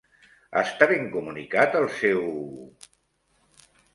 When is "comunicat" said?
1.15-1.77